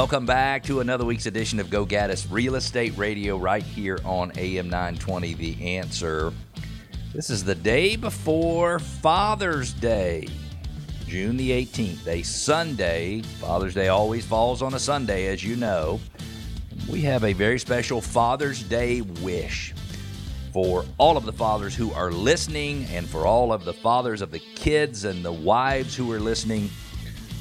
Welcome 0.00 0.24
back 0.24 0.62
to 0.62 0.80
another 0.80 1.04
week's 1.04 1.26
edition 1.26 1.60
of 1.60 1.68
Go 1.68 1.84
Gaddis 1.84 2.26
Real 2.30 2.54
Estate 2.54 2.96
Radio 2.96 3.36
right 3.36 3.62
here 3.62 3.98
on 4.02 4.32
AM 4.38 4.70
920 4.70 5.34
The 5.34 5.76
Answer. 5.76 6.32
This 7.12 7.28
is 7.28 7.44
the 7.44 7.54
day 7.54 7.96
before 7.96 8.78
Father's 8.78 9.74
Day, 9.74 10.26
June 11.06 11.36
the 11.36 11.50
18th, 11.50 12.06
a 12.06 12.22
Sunday. 12.22 13.20
Father's 13.20 13.74
Day 13.74 13.88
always 13.88 14.24
falls 14.24 14.62
on 14.62 14.72
a 14.72 14.78
Sunday, 14.78 15.26
as 15.26 15.44
you 15.44 15.54
know. 15.54 16.00
We 16.88 17.02
have 17.02 17.22
a 17.22 17.34
very 17.34 17.58
special 17.58 18.00
Father's 18.00 18.62
Day 18.62 19.02
wish 19.02 19.74
for 20.50 20.86
all 20.96 21.18
of 21.18 21.26
the 21.26 21.32
fathers 21.34 21.74
who 21.74 21.92
are 21.92 22.10
listening 22.10 22.86
and 22.86 23.06
for 23.06 23.26
all 23.26 23.52
of 23.52 23.66
the 23.66 23.74
fathers 23.74 24.22
of 24.22 24.30
the 24.30 24.40
kids 24.56 25.04
and 25.04 25.22
the 25.22 25.30
wives 25.30 25.94
who 25.94 26.10
are 26.10 26.20
listening. 26.20 26.70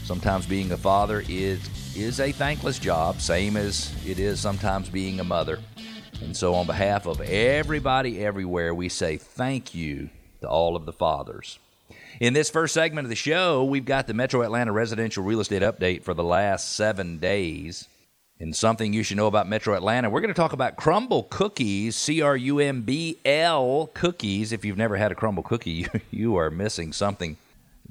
Sometimes 0.04 0.46
being 0.46 0.74
a 0.74 0.78
father 0.78 1.24
is 1.30 1.62
is 2.02 2.20
a 2.20 2.32
thankless 2.32 2.80
job, 2.80 3.20
same 3.20 3.58
as 3.58 3.94
it 4.06 4.20
is 4.20 4.40
sometimes 4.40 4.90
being 4.90 5.20
a 5.20 5.24
mother. 5.24 5.60
And 6.22 6.36
so, 6.36 6.54
on 6.56 6.66
behalf 6.66 7.06
of 7.06 7.20
everybody 7.22 8.24
everywhere, 8.24 8.74
we 8.74 8.90
say 8.90 9.18
thank 9.18 9.76
you 9.76 10.10
to 10.42 10.48
all 10.48 10.76
of 10.76 10.86
the 10.86 10.94
fathers. 10.94 11.60
In 12.20 12.34
this 12.34 12.50
first 12.50 12.74
segment 12.74 13.06
of 13.06 13.10
the 13.10 13.16
show, 13.16 13.64
we've 13.64 13.86
got 13.86 14.08
the 14.08 14.14
Metro 14.14 14.42
Atlanta 14.42 14.72
residential 14.72 15.24
real 15.24 15.40
estate 15.40 15.62
update 15.62 16.04
for 16.04 16.14
the 16.14 16.24
last 16.24 16.74
seven 16.74 17.18
days. 17.18 17.88
And 18.42 18.56
something 18.56 18.94
you 18.94 19.04
should 19.04 19.18
know 19.18 19.28
about 19.28 19.50
Metro 19.50 19.76
Atlanta, 19.76 20.10
we're 20.10 20.22
going 20.22 20.34
to 20.34 20.40
talk 20.40 20.54
about 20.54 20.78
Crumbl 20.78 21.30
cookies, 21.30 21.98
C 21.98 22.22
R 22.22 22.38
U 22.38 22.60
M 22.60 22.82
B 22.82 23.18
L 23.26 23.90
cookies. 23.94 24.54
If 24.54 24.64
you've 24.64 24.78
never 24.78 24.96
had 24.96 25.12
a 25.12 25.16
Crumbl 25.16 25.44
cookie, 25.44 25.72
you, 25.72 25.88
you 26.12 26.36
are 26.38 26.50
missing 26.50 26.94
something 26.94 27.36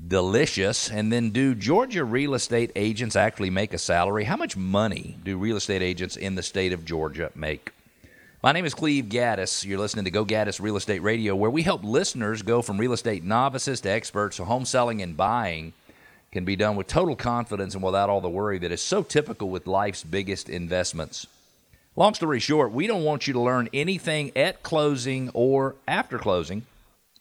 delicious. 0.06 0.90
And 0.90 1.12
then, 1.12 1.30
do 1.30 1.54
Georgia 1.54 2.04
real 2.04 2.34
estate 2.34 2.70
agents 2.76 3.16
actually 3.16 3.50
make 3.50 3.72
a 3.72 3.78
salary? 3.78 4.24
How 4.24 4.36
much 4.36 4.56
money 4.56 5.16
do 5.24 5.38
real 5.38 5.56
estate 5.56 5.82
agents 5.82 6.16
in 6.16 6.34
the 6.34 6.42
state 6.42 6.72
of 6.72 6.84
Georgia 6.84 7.30
make? 7.34 7.72
My 8.42 8.52
name 8.52 8.64
is 8.64 8.74
Cleve 8.74 9.06
Gaddis. 9.06 9.64
You're 9.64 9.80
listening 9.80 10.04
to 10.04 10.12
Go 10.12 10.24
Gaddis 10.24 10.60
Real 10.60 10.76
Estate 10.76 11.02
Radio, 11.02 11.34
where 11.34 11.50
we 11.50 11.62
help 11.62 11.82
listeners 11.82 12.42
go 12.42 12.62
from 12.62 12.78
real 12.78 12.92
estate 12.92 13.24
novices 13.24 13.80
to 13.80 13.90
experts 13.90 14.36
so 14.36 14.44
home 14.44 14.64
selling 14.64 15.02
and 15.02 15.16
buying 15.16 15.72
can 16.30 16.44
be 16.44 16.54
done 16.54 16.76
with 16.76 16.86
total 16.86 17.16
confidence 17.16 17.74
and 17.74 17.82
without 17.82 18.08
all 18.08 18.20
the 18.20 18.28
worry 18.28 18.58
that 18.58 18.70
is 18.70 18.80
so 18.80 19.02
typical 19.02 19.48
with 19.48 19.66
life's 19.66 20.04
biggest 20.04 20.48
investments. 20.48 21.26
Long 21.96 22.14
story 22.14 22.38
short, 22.38 22.70
we 22.70 22.86
don't 22.86 23.02
want 23.02 23.26
you 23.26 23.32
to 23.32 23.40
learn 23.40 23.68
anything 23.72 24.30
at 24.36 24.62
closing 24.62 25.30
or 25.34 25.74
after 25.88 26.16
closing 26.16 26.64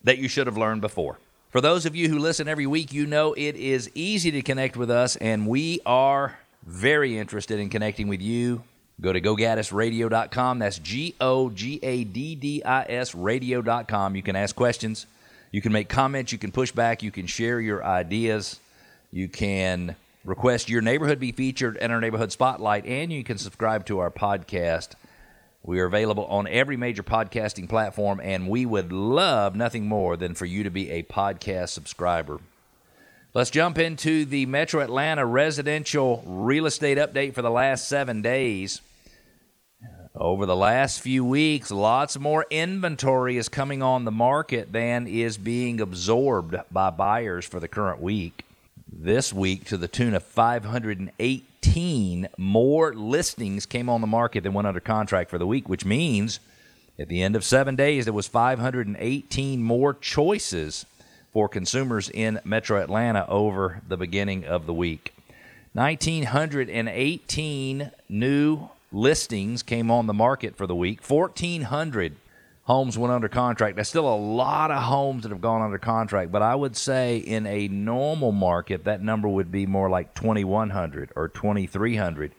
that 0.03 0.19
you 0.19 0.27
should 0.27 0.45
have 0.45 0.57
learned 0.57 0.81
before. 0.81 1.17
For 1.49 1.61
those 1.61 1.85
of 1.85 1.95
you 1.95 2.09
who 2.09 2.19
listen 2.19 2.49
every 2.49 2.67
week, 2.67 2.91
you 2.91 3.05
know 3.05 3.33
it 3.33 3.55
is 3.55 3.89
easy 3.95 4.31
to 4.31 4.41
connect 4.41 4.75
with 4.75 4.91
us, 4.91 5.15
and 5.15 5.47
we 5.47 5.79
are 5.85 6.37
very 6.65 7.17
interested 7.17 7.57
in 7.57 7.69
connecting 7.69 8.09
with 8.09 8.21
you. 8.21 8.63
Go 8.99 9.13
to 9.13 9.21
gogaddisradio.com. 9.21 10.59
That's 10.59 10.77
G 10.79 11.15
O 11.21 11.49
G 11.49 11.79
A 11.81 12.03
D 12.03 12.35
D 12.35 12.63
I 12.65 12.83
S 12.89 13.15
radio.com. 13.15 14.17
You 14.17 14.23
can 14.23 14.35
ask 14.35 14.55
questions, 14.57 15.05
you 15.51 15.61
can 15.61 15.71
make 15.71 15.87
comments, 15.87 16.33
you 16.33 16.37
can 16.37 16.51
push 16.51 16.73
back, 16.73 17.01
you 17.01 17.11
can 17.11 17.27
share 17.27 17.61
your 17.61 17.81
ideas, 17.81 18.59
you 19.13 19.29
can 19.29 19.95
request 20.25 20.67
your 20.67 20.81
neighborhood 20.81 21.17
be 21.17 21.31
featured 21.31 21.77
in 21.77 21.91
our 21.91 22.01
neighborhood 22.01 22.33
spotlight, 22.33 22.85
and 22.85 23.13
you 23.13 23.23
can 23.23 23.37
subscribe 23.37 23.85
to 23.85 23.99
our 23.99 24.11
podcast 24.11 24.95
we 25.67 25.81
are 25.81 25.85
available 25.85 26.25
on 26.27 26.47
every 26.47 26.77
major 26.77 27.03
podcasting 27.03 27.67
platform, 27.67 28.21
and 28.23 28.47
we 28.47 28.65
would 28.65 28.93
love 28.93 29.53
nothing 29.53 29.85
more 29.85 30.15
than 30.15 30.33
for 30.33 30.45
you 30.45 30.63
to 30.63 30.69
be 30.69 30.89
a 30.89 31.03
podcast 31.03 31.69
subscriber. 31.69 32.39
Let's 33.33 33.49
jump 33.49 33.77
into 33.77 34.23
the 34.23 34.45
Metro 34.45 34.81
Atlanta 34.81 35.25
residential 35.25 36.23
real 36.25 36.67
estate 36.67 36.97
update 36.97 37.33
for 37.33 37.41
the 37.41 37.51
last 37.51 37.89
seven 37.89 38.21
days. 38.21 38.79
Over 40.15 40.45
the 40.45 40.55
last 40.55 41.01
few 41.01 41.25
weeks, 41.25 41.69
lots 41.69 42.17
more 42.17 42.45
inventory 42.49 43.35
is 43.35 43.49
coming 43.49 43.83
on 43.83 44.05
the 44.05 44.11
market 44.11 44.71
than 44.71 45.05
is 45.05 45.37
being 45.37 45.81
absorbed 45.81 46.55
by 46.71 46.91
buyers 46.91 47.45
for 47.45 47.59
the 47.59 47.67
current 47.67 48.01
week. 48.01 48.45
This 48.89 49.33
week, 49.33 49.65
to 49.65 49.75
the 49.75 49.89
tune 49.89 50.15
of 50.15 50.23
508 50.23 51.56
18 51.67 52.29
more 52.37 52.93
listings 52.93 53.65
came 53.65 53.89
on 53.89 54.01
the 54.01 54.07
market 54.07 54.43
than 54.43 54.53
went 54.53 54.67
under 54.67 54.79
contract 54.79 55.29
for 55.29 55.37
the 55.37 55.45
week, 55.45 55.67
which 55.67 55.83
means 55.83 56.39
at 56.97 57.09
the 57.09 57.21
end 57.21 57.35
of 57.35 57.43
seven 57.43 57.75
days, 57.75 58.05
there 58.05 58.13
was 58.13 58.27
518 58.27 59.61
more 59.61 59.93
choices 59.93 60.85
for 61.33 61.49
consumers 61.49 62.09
in 62.09 62.39
Metro 62.43 62.81
Atlanta 62.81 63.27
over 63.27 63.81
the 63.87 63.97
beginning 63.97 64.45
of 64.45 64.65
the 64.65 64.73
week. 64.73 65.13
1,918 65.73 67.91
new 68.09 68.69
listings 68.91 69.61
came 69.61 69.91
on 69.91 70.07
the 70.07 70.13
market 70.13 70.55
for 70.55 70.65
the 70.65 70.75
week. 70.75 71.07
1,400 71.07 72.15
homes 72.67 72.97
went 72.97 73.13
under 73.13 73.29
contract. 73.29 73.77
That's 73.77 73.89
still 73.89 74.13
a 74.13 74.15
lot 74.15 74.71
of 74.71 74.83
homes 74.83 75.23
that 75.23 75.29
have 75.29 75.39
gone 75.39 75.61
under 75.61 75.77
contract, 75.77 76.33
but 76.33 76.41
I 76.41 76.53
would 76.53 76.75
say 76.75 77.15
in 77.17 77.47
a 77.47 77.69
normal 77.69 78.33
market, 78.33 78.83
that 78.83 79.01
number 79.01 79.29
would 79.29 79.49
be 79.51 79.65
more 79.65 79.89
like 79.89 80.13
2,100 80.13 81.13
or 81.15 81.29
2,300 81.29 82.33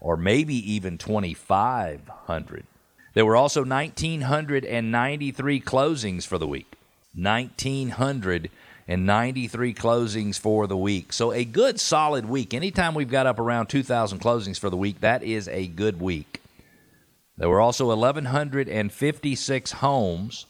or 0.00 0.16
maybe 0.16 0.54
even 0.72 0.96
2,500. 0.96 2.64
There 3.12 3.26
were 3.26 3.36
also 3.36 3.64
1,993 3.64 5.60
closings 5.60 6.26
for 6.26 6.38
the 6.38 6.48
week. 6.48 6.72
1,993 7.14 9.74
closings 9.74 10.38
for 10.38 10.66
the 10.66 10.76
week. 10.76 11.12
So 11.12 11.32
a 11.32 11.44
good 11.44 11.78
solid 11.80 12.26
week. 12.26 12.54
Anytime 12.54 12.94
we've 12.94 13.10
got 13.10 13.26
up 13.26 13.38
around 13.38 13.66
2,000 13.66 14.20
closings 14.20 14.58
for 14.58 14.70
the 14.70 14.76
week, 14.76 15.00
that 15.00 15.22
is 15.22 15.48
a 15.48 15.66
good 15.66 16.00
week. 16.00 16.40
There 17.38 17.48
were 17.48 17.60
also 17.60 17.86
1,156 17.88 19.72
homes 19.72 20.46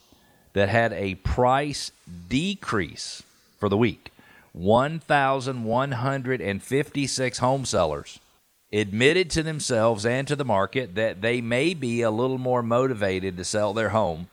that 0.53 0.69
had 0.69 0.93
a 0.93 1.15
price 1.15 1.91
decrease 2.29 3.23
for 3.59 3.69
the 3.69 3.77
week. 3.77 4.11
1,156 4.53 7.37
home 7.37 7.65
sellers 7.65 8.19
admitted 8.73 9.29
to 9.29 9.43
themselves 9.43 10.05
and 10.05 10.27
to 10.27 10.35
the 10.35 10.45
market 10.45 10.95
that 10.95 11.21
they 11.21 11.41
may 11.41 11.73
be 11.73 12.01
a 12.01 12.11
little 12.11 12.37
more 12.37 12.63
motivated 12.63 13.37
to 13.37 13.45
sell 13.45 13.73
their 13.73 13.89
home 13.89 14.27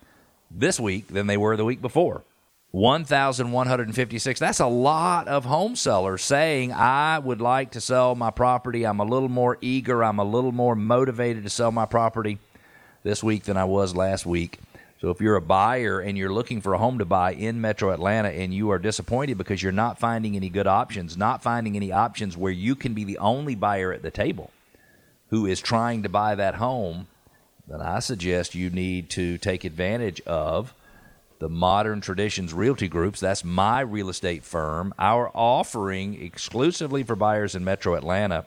this 0.50 0.81
week 0.81 1.09
than 1.09 1.26
they 1.26 1.37
were 1.37 1.56
the 1.56 1.64
week 1.64 1.82
before. 1.82 2.22
1,156. 2.74 4.40
That's 4.40 4.58
a 4.58 4.66
lot 4.66 5.28
of 5.28 5.44
home 5.44 5.76
sellers 5.76 6.24
saying, 6.24 6.72
I 6.72 7.20
would 7.20 7.40
like 7.40 7.70
to 7.70 7.80
sell 7.80 8.16
my 8.16 8.32
property. 8.32 8.84
I'm 8.84 8.98
a 8.98 9.04
little 9.04 9.28
more 9.28 9.58
eager. 9.60 10.02
I'm 10.02 10.18
a 10.18 10.24
little 10.24 10.50
more 10.50 10.74
motivated 10.74 11.44
to 11.44 11.50
sell 11.50 11.70
my 11.70 11.86
property 11.86 12.40
this 13.04 13.22
week 13.22 13.44
than 13.44 13.56
I 13.56 13.64
was 13.64 13.94
last 13.94 14.26
week. 14.26 14.58
So 15.00 15.10
if 15.10 15.20
you're 15.20 15.36
a 15.36 15.40
buyer 15.40 16.00
and 16.00 16.18
you're 16.18 16.32
looking 16.32 16.60
for 16.60 16.74
a 16.74 16.78
home 16.78 16.98
to 16.98 17.04
buy 17.04 17.34
in 17.34 17.60
Metro 17.60 17.92
Atlanta 17.92 18.30
and 18.30 18.52
you 18.52 18.72
are 18.72 18.80
disappointed 18.80 19.38
because 19.38 19.62
you're 19.62 19.70
not 19.70 20.00
finding 20.00 20.34
any 20.34 20.48
good 20.48 20.66
options, 20.66 21.16
not 21.16 21.44
finding 21.44 21.76
any 21.76 21.92
options 21.92 22.36
where 22.36 22.50
you 22.50 22.74
can 22.74 22.92
be 22.92 23.04
the 23.04 23.18
only 23.18 23.54
buyer 23.54 23.92
at 23.92 24.02
the 24.02 24.10
table 24.10 24.50
who 25.30 25.46
is 25.46 25.60
trying 25.60 26.02
to 26.02 26.08
buy 26.08 26.34
that 26.34 26.56
home, 26.56 27.06
then 27.68 27.80
I 27.80 28.00
suggest 28.00 28.56
you 28.56 28.68
need 28.68 29.10
to 29.10 29.38
take 29.38 29.62
advantage 29.62 30.20
of 30.22 30.74
the 31.44 31.50
Modern 31.50 32.00
Traditions 32.00 32.55
Realty 32.55 32.88
Groups. 32.88 33.21
That's 33.21 33.44
my 33.44 33.81
real 33.81 34.09
estate 34.09 34.44
firm. 34.44 34.94
Our 34.99 35.31
offering 35.34 36.19
exclusively 36.19 37.03
for 37.03 37.16
buyers 37.16 37.55
in 37.55 37.62
Metro 37.62 37.97
Atlanta. 37.97 38.47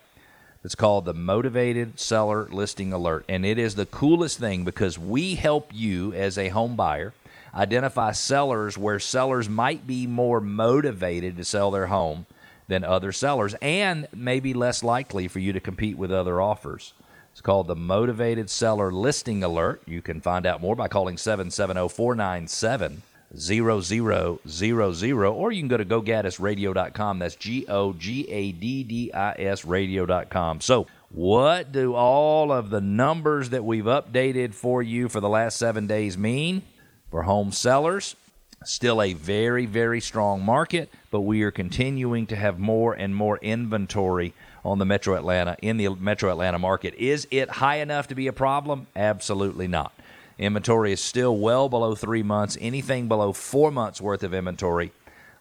It's 0.63 0.73
called 0.73 1.05
the 1.05 1.13
Motivated 1.13 1.99
Seller 1.99 2.47
Listing 2.49 2.91
Alert. 2.91 3.23
And 3.29 3.45
it 3.45 3.59
is 3.59 3.75
the 3.75 3.85
coolest 3.85 4.39
thing 4.39 4.65
because 4.65 4.97
we 4.97 5.35
help 5.35 5.69
you 5.71 6.11
as 6.13 6.39
a 6.39 6.49
home 6.49 6.75
buyer 6.75 7.13
identify 7.53 8.13
sellers 8.13 8.79
where 8.79 8.97
sellers 8.97 9.47
might 9.47 9.85
be 9.85 10.07
more 10.07 10.41
motivated 10.41 11.37
to 11.37 11.45
sell 11.45 11.69
their 11.69 11.85
home 11.85 12.25
than 12.67 12.83
other 12.83 13.11
sellers 13.11 13.53
and 13.61 14.07
maybe 14.11 14.55
less 14.55 14.81
likely 14.81 15.27
for 15.27 15.37
you 15.37 15.53
to 15.53 15.59
compete 15.59 15.99
with 15.99 16.11
other 16.11 16.41
offers. 16.41 16.93
It's 17.37 17.41
called 17.43 17.67
the 17.67 17.75
Motivated 17.75 18.49
Seller 18.49 18.91
Listing 18.91 19.43
Alert. 19.43 19.83
You 19.85 20.01
can 20.01 20.21
find 20.21 20.47
out 20.47 20.59
more 20.59 20.75
by 20.75 20.87
calling 20.87 21.17
770 21.17 21.87
497 21.87 23.03
0000, 23.37 25.13
or 25.23 25.51
you 25.51 25.61
can 25.61 25.67
go 25.67 25.77
to 25.77 25.85
gogaddisradio.com. 25.85 27.19
That's 27.19 27.35
G 27.35 27.67
O 27.67 27.93
G 27.93 28.27
A 28.31 28.51
D 28.53 28.83
D 28.83 29.13
I 29.13 29.33
S 29.33 29.65
radio.com. 29.65 30.61
So, 30.61 30.87
what 31.09 31.71
do 31.71 31.93
all 31.93 32.51
of 32.51 32.71
the 32.71 32.81
numbers 32.81 33.51
that 33.51 33.63
we've 33.63 33.83
updated 33.83 34.55
for 34.55 34.81
you 34.81 35.07
for 35.07 35.19
the 35.19 35.29
last 35.29 35.57
seven 35.57 35.85
days 35.85 36.17
mean 36.17 36.63
for 37.11 37.21
home 37.21 37.51
sellers? 37.51 38.15
Still 38.63 39.01
a 39.01 39.13
very, 39.13 39.65
very 39.65 40.01
strong 40.01 40.43
market, 40.43 40.89
but 41.11 41.21
we 41.21 41.43
are 41.43 41.51
continuing 41.51 42.25
to 42.27 42.35
have 42.35 42.59
more 42.59 42.93
and 42.93 43.15
more 43.15 43.37
inventory 43.37 44.33
on 44.65 44.79
the 44.79 44.85
Metro 44.85 45.15
Atlanta 45.15 45.55
in 45.61 45.77
the 45.77 45.89
Metro 45.89 46.31
Atlanta 46.31 46.59
market. 46.59 46.93
Is 46.95 47.27
it 47.31 47.49
high 47.49 47.77
enough 47.77 48.07
to 48.07 48.15
be 48.15 48.27
a 48.27 48.33
problem? 48.33 48.87
Absolutely 48.95 49.67
not. 49.67 49.93
Inventory 50.37 50.91
is 50.91 51.01
still 51.01 51.37
well 51.37 51.69
below 51.69 51.95
three 51.95 52.23
months. 52.23 52.57
Anything 52.59 53.07
below 53.07 53.31
four 53.31 53.71
months 53.71 54.01
worth 54.01 54.23
of 54.23 54.33
inventory 54.33 54.91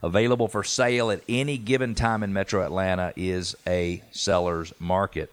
available 0.02 0.48
for 0.48 0.62
sale 0.62 1.10
at 1.10 1.22
any 1.28 1.58
given 1.58 1.94
time 1.94 2.22
in 2.22 2.32
Metro 2.32 2.64
Atlanta 2.64 3.12
is 3.16 3.56
a 3.66 4.02
seller's 4.12 4.72
market. 4.78 5.32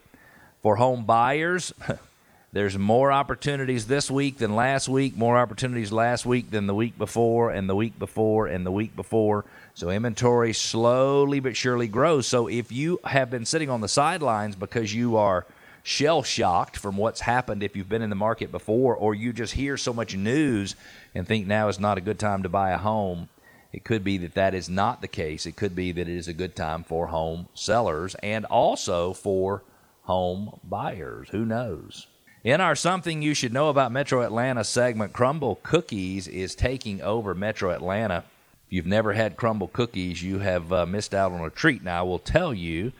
For 0.61 0.77
home 0.77 1.05
buyers, 1.05 1.73
there's 2.53 2.77
more 2.77 3.11
opportunities 3.11 3.87
this 3.87 4.11
week 4.11 4.37
than 4.37 4.55
last 4.55 4.87
week, 4.87 5.17
more 5.17 5.39
opportunities 5.39 5.91
last 5.91 6.23
week 6.23 6.51
than 6.51 6.67
the 6.67 6.75
week 6.75 6.95
before, 6.99 7.49
and 7.49 7.67
the 7.67 7.75
week 7.75 7.97
before, 7.97 8.45
and 8.45 8.63
the 8.63 8.71
week 8.71 8.95
before. 8.95 9.43
So 9.73 9.89
inventory 9.89 10.53
slowly 10.53 11.39
but 11.39 11.57
surely 11.57 11.87
grows. 11.87 12.27
So 12.27 12.47
if 12.47 12.71
you 12.71 12.99
have 13.05 13.31
been 13.31 13.45
sitting 13.45 13.71
on 13.71 13.81
the 13.81 13.87
sidelines 13.87 14.55
because 14.55 14.93
you 14.93 15.17
are 15.17 15.47
shell 15.81 16.21
shocked 16.21 16.77
from 16.77 16.95
what's 16.95 17.21
happened 17.21 17.63
if 17.63 17.75
you've 17.75 17.89
been 17.89 18.03
in 18.03 18.11
the 18.11 18.15
market 18.15 18.51
before, 18.51 18.95
or 18.95 19.15
you 19.15 19.33
just 19.33 19.53
hear 19.53 19.75
so 19.75 19.91
much 19.91 20.15
news 20.15 20.75
and 21.15 21.27
think 21.27 21.47
now 21.47 21.69
is 21.69 21.79
not 21.79 21.97
a 21.97 22.01
good 22.01 22.19
time 22.19 22.43
to 22.43 22.49
buy 22.49 22.69
a 22.69 22.77
home, 22.77 23.29
it 23.71 23.83
could 23.83 24.03
be 24.03 24.19
that 24.19 24.35
that 24.35 24.53
is 24.53 24.69
not 24.69 25.01
the 25.01 25.07
case. 25.07 25.47
It 25.47 25.55
could 25.55 25.75
be 25.75 25.91
that 25.91 26.07
it 26.07 26.15
is 26.15 26.27
a 26.27 26.33
good 26.33 26.55
time 26.55 26.83
for 26.83 27.07
home 27.07 27.47
sellers 27.55 28.15
and 28.21 28.45
also 28.45 29.11
for 29.11 29.63
home 30.03 30.59
buyers. 30.63 31.29
Who 31.31 31.45
knows? 31.45 32.05
In 32.43 32.59
our 32.59 32.75
Something 32.75 33.21
You 33.21 33.33
Should 33.33 33.53
Know 33.53 33.69
About 33.69 33.93
Metro 33.93 34.21
Atlanta 34.21 34.65
segment, 34.65 35.13
Crumbl 35.13 35.63
Cookies 35.63 36.27
is 36.27 36.55
taking 36.55 37.01
over 37.01 37.33
Metro 37.33 37.71
Atlanta. 37.71 38.25
If 38.67 38.73
you've 38.73 38.85
never 38.85 39.13
had 39.13 39.37
Crumbl 39.37 39.71
Cookies, 39.71 40.21
you 40.21 40.39
have 40.39 40.73
uh, 40.73 40.85
missed 40.85 41.13
out 41.13 41.31
on 41.31 41.39
a 41.39 41.49
treat. 41.49 41.85
Now, 41.85 41.99
I 41.99 42.01
will 42.01 42.19
tell 42.19 42.53
you, 42.53 42.91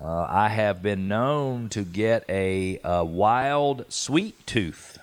uh, 0.00 0.26
I 0.30 0.48
have 0.48 0.82
been 0.82 1.08
known 1.08 1.68
to 1.70 1.82
get 1.82 2.24
a, 2.30 2.80
a 2.82 3.04
wild 3.04 3.84
sweet 3.92 4.46
tooth 4.46 4.98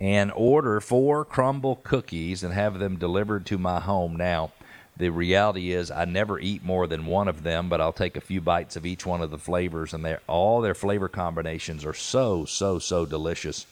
and 0.00 0.32
order 0.34 0.80
four 0.80 1.26
Crumbl 1.26 1.82
cookies 1.82 2.42
and 2.42 2.54
have 2.54 2.78
them 2.78 2.96
delivered 2.96 3.44
to 3.46 3.58
my 3.58 3.78
home. 3.78 4.16
Now, 4.16 4.52
the 4.98 5.10
reality 5.10 5.72
is 5.72 5.90
I 5.90 6.04
never 6.04 6.40
eat 6.40 6.64
more 6.64 6.86
than 6.86 7.06
one 7.06 7.28
of 7.28 7.44
them, 7.44 7.68
but 7.68 7.80
I'll 7.80 7.92
take 7.92 8.16
a 8.16 8.20
few 8.20 8.40
bites 8.40 8.74
of 8.74 8.84
each 8.84 9.06
one 9.06 9.22
of 9.22 9.30
the 9.30 9.38
flavors, 9.38 9.94
and 9.94 10.04
they're, 10.04 10.20
all 10.26 10.60
their 10.60 10.74
flavor 10.74 11.08
combinations 11.08 11.84
are 11.84 11.94
so, 11.94 12.44
so, 12.44 12.80
so 12.80 13.06
delicious. 13.06 13.64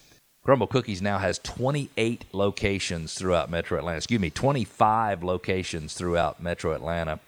Crumbl 0.47 0.71
Cookies 0.71 1.03
now 1.03 1.19
has 1.19 1.41
28 1.41 2.27
locations 2.33 3.15
throughout 3.15 3.51
Metro 3.51 3.77
Atlanta. 3.77 3.97
Excuse 3.97 4.21
me, 4.21 4.31
25 4.31 5.25
locations 5.25 5.95
throughout 5.95 6.41
Metro 6.41 6.73
Atlanta. 6.73 7.19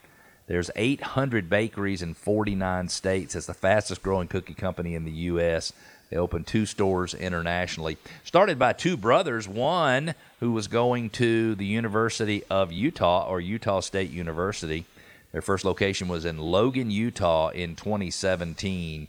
There's 0.47 0.71
800 0.77 1.51
bakeries 1.51 2.01
in 2.01 2.15
49 2.15 2.89
states. 2.89 3.35
It's 3.35 3.47
the 3.47 3.55
fastest 3.55 4.03
growing 4.03 4.29
cookie 4.29 4.55
company 4.55 4.95
in 4.95 5.05
the 5.05 5.11
U.S. 5.11 5.73
They 6.11 6.17
opened 6.17 6.47
two 6.47 6.65
stores 6.65 7.13
internationally. 7.15 7.99
Started 8.25 8.59
by 8.59 8.73
two 8.73 8.97
brothers, 8.97 9.47
one 9.47 10.15
who 10.41 10.53
was 10.53 10.67
going 10.67 11.11
to 11.11 11.55
the 11.55 11.67
University 11.67 12.43
of 12.51 12.73
Utah 12.73 13.27
or 13.29 13.41
Utah 13.41 13.81
State 13.81 14.11
University. 14.11 14.87
Their 15.33 15.43
first 15.43 15.65
location 15.65 16.09
was 16.09 16.25
in 16.25 16.39
Logan, 16.39 16.91
Utah 16.91 17.49
in 17.51 17.77
2017. 17.77 19.09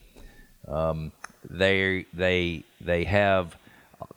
Um, 0.67 1.11
they 1.49 2.05
they 2.13 2.63
they 2.81 3.05
have 3.05 3.55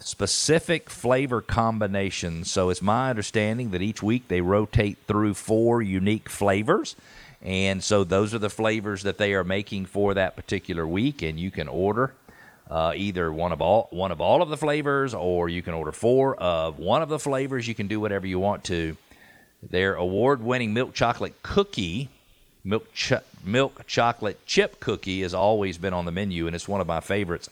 specific 0.01 0.91
flavor 0.91 1.41
combinations. 1.41 2.51
So 2.51 2.71
it's 2.71 2.83
my 2.83 3.11
understanding 3.11 3.71
that 3.71 3.83
each 3.83 4.03
week 4.03 4.27
they 4.29 4.41
rotate 4.41 4.99
through 5.07 5.35
four 5.35 5.83
unique 5.83 6.29
flavors. 6.29 6.97
And 7.41 7.83
so 7.83 8.05
those 8.05 8.35
are 8.35 8.39
the 8.39 8.51
flavors 8.51 9.03
that 9.03 9.19
they 9.19 9.35
are 9.35 9.45
making 9.45 9.87
for 9.87 10.15
that 10.15 10.37
particular 10.37 10.87
week, 10.87 11.23
and 11.23 11.41
you 11.41 11.51
can 11.51 11.67
order 11.67 12.15
uh, 12.71 12.93
either 12.97 13.33
one 13.33 13.53
of 13.53 13.61
all 13.61 13.89
one 13.91 14.13
of 14.13 14.21
all 14.21 14.43
of 14.43 14.49
the 14.49 14.57
flavors, 14.57 15.15
or 15.15 15.49
you 15.49 15.63
can 15.63 15.75
order 15.75 15.93
four 15.93 16.35
of 16.37 16.79
one 16.79 17.03
of 17.03 17.09
the 17.09 17.19
flavors. 17.19 17.69
You 17.69 17.75
can 17.75 17.89
do 17.89 18.01
whatever 18.01 18.27
you 18.27 18.39
want 18.39 18.65
to. 18.65 18.97
Their 19.63 19.95
award-winning 19.95 20.73
milk 20.73 20.93
chocolate 20.93 21.41
cookie, 21.43 22.09
milk 22.65 22.93
ch- 22.95 23.13
milk 23.45 23.87
chocolate 23.87 24.45
chip 24.47 24.81
cookie, 24.81 25.23
has 25.23 25.35
always 25.35 25.79
been 25.79 25.93
on 25.93 26.05
the 26.05 26.13
menu, 26.13 26.47
and 26.47 26.57
it's 26.57 26.69
one 26.69 26.81
of 26.81 26.87
my 26.87 27.01
favorites. 27.01 27.49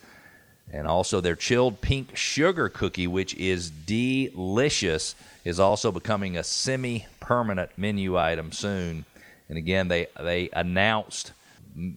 And 0.73 0.87
also 0.87 1.21
their 1.21 1.37
chilled 1.37 1.81
pink 1.81 2.17
sugar 2.17 2.69
cookie, 2.69 3.09
which 3.09 3.35
is 3.35 3.71
delicious, 3.71 5.15
is 5.45 5.59
also 5.59 5.91
becoming 5.91 6.37
a 6.37 6.45
semi-permanent 6.45 7.71
menu 7.77 8.17
item 8.17 8.53
soon. 8.53 9.05
And 9.49 9.59
again, 9.59 9.89
they 9.89 10.07
they 10.19 10.49
announced 10.53 11.33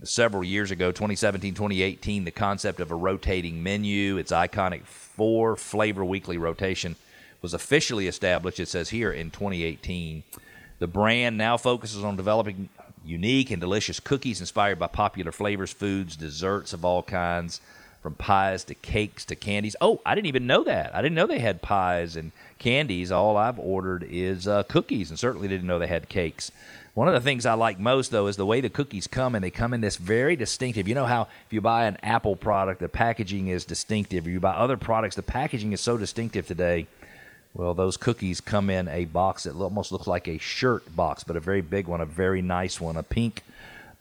several 0.03 0.43
years 0.43 0.71
ago, 0.71 0.91
2017, 0.91 1.53
2018, 1.53 2.23
the 2.23 2.31
concept 2.31 2.79
of 2.79 2.91
a 2.91 2.95
rotating 2.95 3.63
menu. 3.63 4.17
Its 4.17 4.31
iconic 4.31 4.85
four 4.85 5.55
flavor 5.55 6.05
weekly 6.05 6.37
rotation 6.37 6.95
was 7.41 7.53
officially 7.53 8.07
established, 8.07 8.59
it 8.59 8.67
says 8.67 8.89
here, 8.89 9.11
in 9.11 9.31
2018. 9.31 10.23
The 10.79 10.87
brand 10.87 11.37
now 11.37 11.57
focuses 11.57 12.03
on 12.03 12.15
developing 12.15 12.69
unique 13.05 13.51
and 13.51 13.59
delicious 13.59 13.99
cookies 13.99 14.39
inspired 14.39 14.79
by 14.79 14.87
popular 14.87 15.31
flavors, 15.31 15.71
foods, 15.71 16.15
desserts 16.15 16.73
of 16.73 16.85
all 16.85 17.03
kinds, 17.03 17.61
from 18.01 18.15
pies 18.15 18.63
to 18.65 18.75
cakes 18.75 19.23
to 19.25 19.35
candies. 19.35 19.75
Oh, 19.79 20.01
I 20.05 20.15
didn't 20.15 20.27
even 20.27 20.47
know 20.47 20.63
that. 20.65 20.93
I 20.93 21.01
didn't 21.01 21.15
know 21.15 21.27
they 21.27 21.39
had 21.39 21.61
pies 21.61 22.15
and 22.15 22.31
candies. 22.59 23.11
All 23.11 23.37
I've 23.37 23.59
ordered 23.59 24.05
is 24.09 24.47
uh, 24.47 24.63
cookies, 24.63 25.09
and 25.09 25.17
certainly 25.17 25.47
didn't 25.47 25.67
know 25.67 25.79
they 25.79 25.87
had 25.87 26.09
cakes. 26.09 26.51
One 26.93 27.07
of 27.07 27.15
the 27.15 27.21
things 27.21 27.47
I 27.47 27.53
like 27.53 27.79
most, 27.79 28.11
though, 28.11 28.27
is 28.27 28.37
the 28.37 28.45
way 28.45 28.61
the 28.61 28.69
cookies 28.69 29.07
come, 29.07 29.33
and 29.33 29.43
they 29.43 29.49
come 29.49 29.73
in 29.73 29.81
this 29.81 29.95
very 29.95 30.35
distinctive. 30.35 30.87
You 30.87 30.93
know 30.93 31.07
how 31.07 31.23
if 31.47 31.51
you 31.51 31.59
buy 31.59 31.85
an 31.85 31.97
Apple 32.03 32.35
product, 32.35 32.79
the 32.79 32.89
packaging 32.89 33.47
is 33.47 33.65
distinctive. 33.65 34.27
If 34.27 34.31
you 34.31 34.39
buy 34.39 34.53
other 34.53 34.77
products, 34.77 35.15
the 35.15 35.23
packaging 35.23 35.73
is 35.73 35.81
so 35.81 35.97
distinctive 35.97 36.45
today. 36.45 36.85
Well, 37.55 37.73
those 37.73 37.97
cookies 37.97 38.41
come 38.41 38.69
in 38.69 38.87
a 38.87 39.05
box 39.05 39.43
that 39.43 39.55
almost 39.55 39.91
looks 39.91 40.05
like 40.05 40.27
a 40.27 40.37
shirt 40.37 40.95
box, 40.95 41.23
but 41.23 41.35
a 41.35 41.39
very 41.39 41.61
big 41.61 41.87
one, 41.87 41.99
a 41.99 42.05
very 42.05 42.43
nice 42.43 42.79
one, 42.79 42.95
a 42.95 43.03
pink 43.03 43.41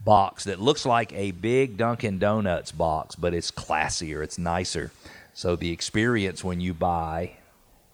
box 0.04 0.44
that 0.44 0.60
looks 0.60 0.84
like 0.84 1.14
a 1.14 1.30
big 1.30 1.78
Dunkin' 1.78 2.18
Donuts 2.18 2.72
box, 2.72 3.14
but 3.14 3.32
it's 3.32 3.50
classier, 3.50 4.22
it's 4.22 4.36
nicer. 4.36 4.90
So 5.32 5.56
the 5.56 5.70
experience 5.70 6.44
when 6.44 6.60
you 6.60 6.74
buy 6.74 7.32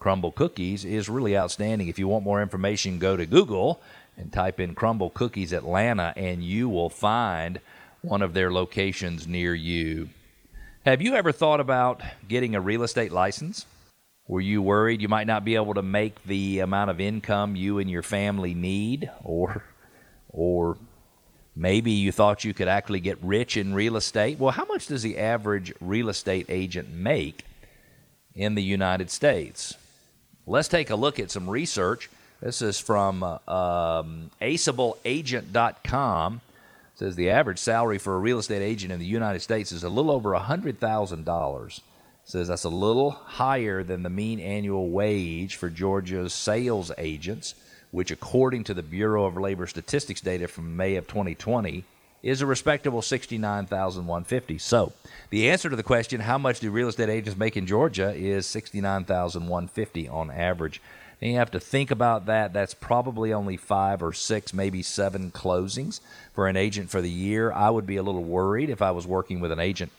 Crumbl 0.01 0.35
cookies 0.35 0.83
is 0.83 1.07
really 1.07 1.37
outstanding. 1.37 1.87
If 1.87 1.99
you 1.99 2.07
want 2.07 2.25
more 2.25 2.41
information, 2.41 2.99
go 2.99 3.15
to 3.15 3.25
Google 3.25 3.81
and 4.19 4.31
type 4.33 4.59
in 4.59 4.75
Crumbl 4.75 5.13
Cookies 5.13 5.53
Atlanta, 5.53 6.13
and 6.17 6.43
you 6.43 6.67
will 6.67 6.89
find 6.89 7.59
one 8.01 8.21
of 8.21 8.33
their 8.33 8.51
locations 8.51 9.25
near 9.25 9.55
you. 9.55 10.09
Have 10.85 11.01
you 11.01 11.15
ever 11.15 11.31
thought 11.31 11.59
about 11.59 12.01
getting 12.27 12.53
a 12.53 12.61
real 12.61 12.83
estate 12.83 13.11
license? 13.11 13.65
Were 14.27 14.41
you 14.41 14.61
worried 14.61 15.01
you 15.01 15.07
might 15.07 15.27
not 15.27 15.45
be 15.45 15.55
able 15.55 15.73
to 15.73 15.81
make 15.81 16.23
the 16.23 16.59
amount 16.59 16.91
of 16.91 16.99
income 16.99 17.55
you 17.55 17.79
and 17.79 17.89
your 17.89 18.03
family 18.03 18.53
need, 18.53 19.09
or, 19.23 19.63
or 20.29 20.77
maybe 21.55 21.91
you 21.91 22.11
thought 22.11 22.43
you 22.43 22.53
could 22.53 22.67
actually 22.67 22.99
get 22.99 23.17
rich 23.23 23.57
in 23.57 23.73
real 23.73 23.95
estate? 23.95 24.37
Well, 24.37 24.51
how 24.51 24.65
much 24.65 24.87
does 24.87 25.01
the 25.01 25.17
average 25.17 25.73
real 25.79 26.09
estate 26.09 26.45
agent 26.49 26.91
make 26.93 27.45
in 28.35 28.55
the 28.55 28.63
United 28.63 29.09
States? 29.09 29.75
Let's 30.45 30.67
take 30.67 30.89
a 30.89 30.95
look 30.95 31.19
at 31.19 31.31
some 31.31 31.49
research 31.49 32.09
this 32.41 32.61
is 32.61 32.79
from 32.79 33.23
uh, 33.23 33.37
um, 33.47 34.31
aceableagent.com. 34.41 36.41
It 36.93 36.99
says 36.99 37.15
the 37.15 37.29
average 37.29 37.59
salary 37.59 37.97
for 37.97 38.15
a 38.15 38.19
real 38.19 38.39
estate 38.39 38.61
agent 38.61 38.91
in 38.91 38.99
the 38.99 39.05
United 39.05 39.41
States 39.41 39.71
is 39.71 39.83
a 39.83 39.89
little 39.89 40.11
over 40.11 40.31
$100,000. 40.31 41.79
Says 42.25 42.47
that's 42.47 42.63
a 42.63 42.69
little 42.69 43.11
higher 43.11 43.83
than 43.83 44.03
the 44.03 44.09
mean 44.09 44.39
annual 44.39 44.89
wage 44.89 45.55
for 45.55 45.69
Georgia's 45.69 46.33
sales 46.33 46.91
agents, 46.97 47.55
which, 47.91 48.11
according 48.11 48.63
to 48.65 48.73
the 48.73 48.83
Bureau 48.83 49.25
of 49.25 49.35
Labor 49.35 49.65
Statistics 49.65 50.21
data 50.21 50.47
from 50.47 50.77
May 50.77 50.95
of 50.95 51.07
2020, 51.07 51.83
is 52.21 52.41
a 52.41 52.45
respectable 52.45 53.01
69,150. 53.01 54.57
So, 54.57 54.93
the 55.29 55.49
answer 55.49 55.69
to 55.69 55.75
the 55.75 55.83
question, 55.83 56.21
how 56.21 56.37
much 56.37 56.59
do 56.59 56.69
real 56.69 56.89
estate 56.89 57.09
agents 57.09 57.39
make 57.39 57.57
in 57.57 57.65
Georgia, 57.65 58.13
is 58.13 58.45
69,150 58.45 60.09
on 60.09 60.29
average. 60.29 60.81
And 61.21 61.31
you 61.31 61.37
have 61.37 61.51
to 61.51 61.59
think 61.59 61.91
about 61.91 62.27
that. 62.27 62.53
That's 62.53 62.73
probably 62.73 63.33
only 63.33 63.57
five 63.57 64.01
or 64.01 64.13
six, 64.13 64.53
maybe 64.53 64.81
seven 64.81 65.31
closings 65.31 65.99
for 66.33 66.47
an 66.47 66.55
agent 66.55 66.89
for 66.89 67.01
the 67.01 67.09
year. 67.09 67.51
I 67.51 67.69
would 67.69 67.85
be 67.85 67.97
a 67.97 68.03
little 68.03 68.23
worried 68.23 68.69
if 68.69 68.81
I 68.81 68.91
was 68.91 69.05
working 69.05 69.41
with 69.41 69.51
an 69.51 69.59
agent 69.59 69.91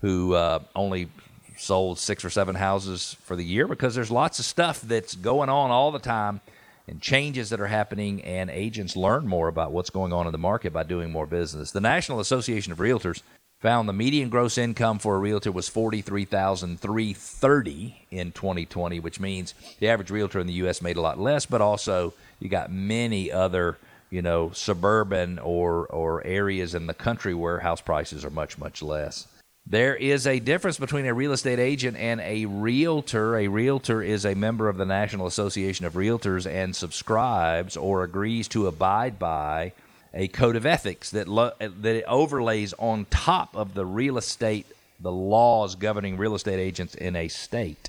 who 0.00 0.34
uh, 0.34 0.60
only 0.76 1.08
sold 1.56 1.98
six 1.98 2.24
or 2.24 2.30
seven 2.30 2.54
houses 2.54 3.16
for 3.22 3.34
the 3.34 3.44
year 3.44 3.66
because 3.66 3.94
there's 3.94 4.10
lots 4.10 4.38
of 4.38 4.44
stuff 4.44 4.80
that's 4.82 5.16
going 5.16 5.48
on 5.48 5.70
all 5.70 5.90
the 5.90 5.98
time 5.98 6.40
and 6.86 7.02
changes 7.02 7.50
that 7.50 7.60
are 7.60 7.66
happening, 7.66 8.22
and 8.22 8.48
agents 8.48 8.96
learn 8.96 9.28
more 9.28 9.48
about 9.48 9.72
what's 9.72 9.90
going 9.90 10.12
on 10.12 10.26
in 10.26 10.32
the 10.32 10.38
market 10.38 10.72
by 10.72 10.82
doing 10.82 11.12
more 11.12 11.26
business. 11.26 11.70
The 11.70 11.82
National 11.82 12.18
Association 12.18 12.72
of 12.72 12.78
Realtors 12.78 13.20
found 13.60 13.88
the 13.88 13.92
median 13.92 14.28
gross 14.28 14.56
income 14.56 14.98
for 14.98 15.16
a 15.16 15.18
realtor 15.18 15.50
was 15.50 15.68
43,330 15.68 18.06
in 18.10 18.32
2020, 18.32 19.00
which 19.00 19.20
means 19.20 19.54
the 19.80 19.88
average 19.88 20.10
realtor 20.10 20.40
in 20.40 20.46
the 20.46 20.52
US 20.54 20.80
made 20.80 20.96
a 20.96 21.00
lot 21.00 21.18
less, 21.18 21.46
but 21.46 21.60
also 21.60 22.14
you 22.38 22.48
got 22.48 22.70
many 22.70 23.32
other, 23.32 23.76
you 24.10 24.22
know, 24.22 24.52
suburban 24.52 25.40
or 25.40 25.86
or 25.86 26.24
areas 26.24 26.74
in 26.74 26.86
the 26.86 26.94
country 26.94 27.34
where 27.34 27.58
house 27.60 27.80
prices 27.80 28.24
are 28.24 28.30
much 28.30 28.58
much 28.58 28.80
less. 28.80 29.26
There 29.70 29.96
is 29.96 30.26
a 30.26 30.38
difference 30.38 30.78
between 30.78 31.04
a 31.04 31.12
real 31.12 31.32
estate 31.32 31.58
agent 31.58 31.98
and 31.98 32.22
a 32.22 32.46
realtor. 32.46 33.36
A 33.36 33.48
realtor 33.48 34.02
is 34.02 34.24
a 34.24 34.34
member 34.34 34.70
of 34.70 34.78
the 34.78 34.86
National 34.86 35.26
Association 35.26 35.84
of 35.84 35.92
Realtors 35.92 36.50
and 36.50 36.74
subscribes 36.74 37.76
or 37.76 38.02
agrees 38.02 38.48
to 38.48 38.66
abide 38.66 39.18
by 39.18 39.74
a 40.14 40.28
code 40.28 40.56
of 40.56 40.66
ethics 40.66 41.10
that 41.10 41.28
lo- 41.28 41.52
that 41.58 41.96
it 41.96 42.04
overlays 42.06 42.72
on 42.78 43.06
top 43.06 43.54
of 43.56 43.74
the 43.74 43.84
real 43.84 44.18
estate 44.18 44.66
the 45.00 45.12
laws 45.12 45.74
governing 45.74 46.16
real 46.16 46.34
estate 46.34 46.58
agents 46.58 46.94
in 46.94 47.14
a 47.14 47.28
state. 47.28 47.88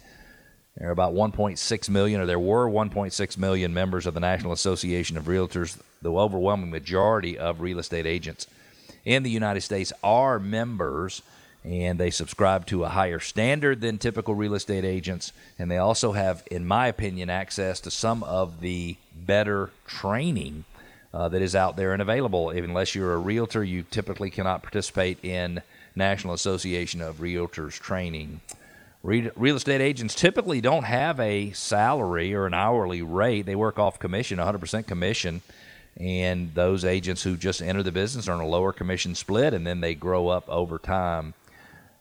There 0.78 0.88
are 0.88 0.92
about 0.92 1.14
1.6 1.14 1.90
million, 1.90 2.22
or 2.22 2.26
there 2.26 2.40
were 2.40 2.70
1.6 2.70 3.38
million 3.38 3.74
members 3.74 4.06
of 4.06 4.14
the 4.14 4.20
National 4.20 4.54
Association 4.54 5.18
of 5.18 5.26
Realtors. 5.26 5.78
The 6.02 6.12
overwhelming 6.12 6.70
majority 6.70 7.38
of 7.38 7.60
real 7.60 7.80
estate 7.80 8.06
agents 8.06 8.48
in 9.04 9.24
the 9.24 9.30
United 9.30 9.62
States 9.62 9.92
are 10.04 10.40
members, 10.40 11.22
and 11.66 12.00
they 12.00 12.12
subscribe 12.12 12.66
to 12.68 12.86
a 12.86 12.90
higher 12.90 13.20
standard 13.20 13.82
than 13.82 13.98
typical 13.98 14.36
real 14.36 14.54
estate 14.54 14.86
agents. 14.86 15.34
And 15.58 15.70
they 15.70 15.78
also 15.78 16.14
have, 16.14 16.44
in 16.50 16.66
my 16.66 16.88
opinion, 16.88 17.30
access 17.30 17.82
to 17.82 17.92
some 17.92 18.24
of 18.24 18.62
the 18.62 18.96
better 19.14 19.72
training 19.86 20.64
uh, 21.14 21.30
that 21.30 21.42
is 21.42 21.56
out 21.56 21.76
there 21.76 21.94
and 21.94 22.02
available. 22.02 22.50
Unless 22.50 22.96
you're 22.96 23.14
a 23.14 23.18
realtor, 23.18 23.64
you 23.64 23.84
typically 23.84 24.30
cannot 24.30 24.62
participate 24.62 25.24
in 25.24 25.62
National 25.96 26.34
Association 26.34 27.02
of 27.02 27.18
Realtors 27.18 27.80
training. 27.80 28.42
Real 29.02 29.56
estate 29.56 29.80
agents 29.80 30.14
typically 30.14 30.60
don't 30.60 30.84
have 30.84 31.22
a 31.22 31.52
salary 31.52 32.34
or 32.34 32.46
an 32.46 32.54
hourly 32.54 33.02
rate. 33.02 33.46
They 33.46 33.56
work 33.56 33.80
off 33.80 33.98
commission, 33.98 34.40
100% 34.40 34.88
commission. 34.88 35.42
And 35.98 36.54
those 36.54 36.84
agents 36.84 37.24
who 37.24 37.38
just 37.38 37.62
enter 37.62 37.82
the 37.82 37.92
business 37.92 38.28
earn 38.28 38.42
a 38.42 38.48
lower 38.48 38.74
commission 38.74 39.16
split, 39.16 39.54
and 39.54 39.66
then 39.66 39.82
they 39.82 39.96
grow 39.96 40.28
up 40.28 40.48
over 40.50 40.78
time. 40.78 41.34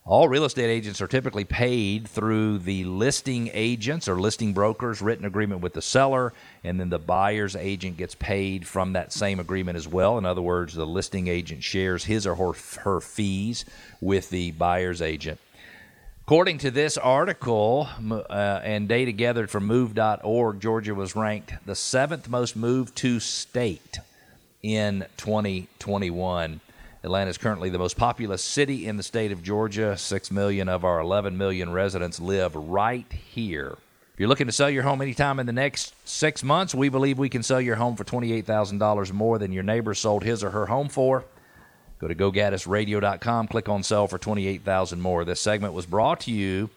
All 0.09 0.27
real 0.27 0.47
estate 0.47 0.71
agents 0.71 1.03
are 1.03 1.07
typically 1.07 1.45
paid 1.45 2.09
through 2.09 2.61
the 2.61 2.85
listing 2.85 3.51
agents 3.53 4.09
or 4.09 4.19
listing 4.19 4.55
brokers' 4.55 5.03
written 5.03 5.27
agreement 5.27 5.61
with 5.61 5.75
the 5.75 5.83
seller, 5.83 6.33
and 6.65 6.81
then 6.81 6.89
the 6.89 6.99
buyer's 6.99 7.55
agent 7.55 7.99
gets 7.99 8.15
paid 8.15 8.67
from 8.67 8.95
that 8.95 9.13
same 9.13 9.39
agreement 9.39 9.77
as 9.77 9.87
well. 9.87 10.17
In 10.17 10.25
other 10.25 10.41
words, 10.41 10.73
the 10.73 10.87
listing 10.87 11.29
agent 11.29 11.63
shares 11.63 12.05
his 12.07 12.27
or 12.27 12.37
her, 12.37 12.53
her 12.85 13.03
fees 13.03 13.67
with 14.01 14.31
the 14.31 14.53
buyer's 14.53 15.03
agent. 15.03 15.39
According 16.23 16.57
to 16.59 16.71
this 16.71 16.97
article 16.97 17.87
uh, 18.11 18.61
and 18.65 18.89
data 18.89 19.13
gathered 19.13 19.51
from 19.51 19.67
move.org, 19.67 20.59
Georgia 20.59 20.95
was 20.95 21.15
ranked 21.17 21.53
the 21.67 21.75
seventh 21.75 22.31
most 22.31 22.57
moved 22.57 22.97
to 22.97 23.21
state 23.21 23.99
in 24.63 25.05
2021. 25.19 26.63
Atlanta 27.09 27.31
is 27.31 27.39
currently 27.39 27.71
the 27.71 27.79
most 27.79 27.97
populous 27.97 28.45
city 28.45 28.87
in 28.87 28.99
the 28.99 29.03
state 29.03 29.33
of 29.33 29.43
Georgia. 29.43 29.97
Six 29.97 30.31
million 30.31 30.69
of 30.69 30.85
our 30.85 31.01
11 31.01 31.39
million 31.39 31.73
residents 31.73 32.21
live 32.21 32.55
right 32.55 33.11
here. 33.11 33.79
If 34.13 34.21
you're 34.21 34.29
looking 34.29 34.47
to 34.47 34.53
sell 34.53 34.69
your 34.69 34.83
home 34.83 35.01
anytime 35.01 35.41
in 35.41 35.47
the 35.47 35.53
next 35.55 35.95
six 36.07 36.45
months, 36.45 36.75
we 36.75 36.91
believe 36.91 37.19
we 37.19 37.31
can 37.31 37.43
sell 37.43 37.63
your 37.63 37.77
home 37.77 37.97
for 37.97 38.05
$28,000 38.05 39.11
more 39.13 39.39
than 39.39 39.53
your 39.53 39.63
neighbor 39.63 39.95
sold 39.95 40.23
his 40.23 40.45
or 40.45 40.51
her 40.51 40.67
home 40.67 40.91
for. 40.91 41.25
Go 41.99 42.09
to 42.09 42.15
gogaddisradio.com, 42.15 43.49
click 43.49 43.71
on 43.71 43.83
sell 43.83 44.07
for 44.07 44.19
28,000 44.19 45.01
more. 45.01 45.25
This 45.25 45.41
segment 45.41 45.73
was 45.73 45.87
brought 45.87 46.21
to 46.21 46.31
you 46.31 46.69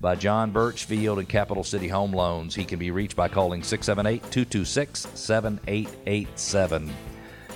by 0.00 0.14
John 0.14 0.52
Birchfield 0.52 1.18
and 1.18 1.28
Capital 1.28 1.64
City 1.64 1.88
Home 1.88 2.12
Loans. 2.12 2.54
He 2.54 2.64
can 2.64 2.78
be 2.78 2.92
reached 2.92 3.16
by 3.16 3.26
calling 3.26 3.64
678 3.64 4.30
226 4.30 5.08
7887. 5.14 7.09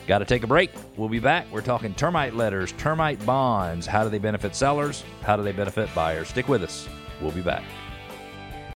Got 0.06 0.18
to 0.18 0.25
take 0.25 0.42
a 0.42 0.46
break. 0.46 0.70
We'll 0.96 1.08
be 1.08 1.18
back. 1.18 1.46
We're 1.50 1.62
talking 1.62 1.94
termite 1.94 2.34
letters, 2.34 2.73
termite 2.73 3.25
bonds. 3.25 3.87
How 3.87 4.04
do 4.04 4.11
they 4.11 4.18
benefit 4.18 4.54
sellers? 4.54 5.02
How 5.23 5.37
do 5.37 5.42
they 5.42 5.52
benefit 5.52 5.88
buyers? 5.94 6.28
Stick 6.28 6.49
with 6.49 6.62
us. 6.62 6.88
We'll 7.20 7.32
be 7.32 7.42
back. 7.42 7.64